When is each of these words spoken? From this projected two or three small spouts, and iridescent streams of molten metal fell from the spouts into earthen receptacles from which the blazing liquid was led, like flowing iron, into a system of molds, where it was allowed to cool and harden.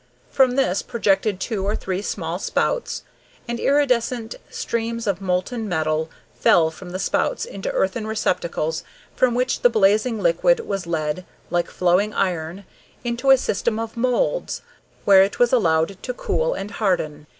From 0.31 0.53
this 0.55 0.81
projected 0.81 1.39
two 1.39 1.63
or 1.63 1.75
three 1.75 2.01
small 2.01 2.39
spouts, 2.39 3.03
and 3.47 3.59
iridescent 3.59 4.33
streams 4.49 5.05
of 5.05 5.21
molten 5.21 5.69
metal 5.69 6.09
fell 6.33 6.71
from 6.71 6.89
the 6.89 6.97
spouts 6.97 7.45
into 7.45 7.69
earthen 7.71 8.07
receptacles 8.07 8.83
from 9.15 9.35
which 9.35 9.61
the 9.61 9.69
blazing 9.69 10.19
liquid 10.19 10.61
was 10.61 10.87
led, 10.87 11.23
like 11.51 11.67
flowing 11.67 12.15
iron, 12.15 12.65
into 13.03 13.29
a 13.29 13.37
system 13.37 13.79
of 13.79 13.95
molds, 13.95 14.63
where 15.05 15.21
it 15.21 15.37
was 15.37 15.53
allowed 15.53 16.01
to 16.01 16.15
cool 16.15 16.55
and 16.55 16.71
harden. 16.71 17.27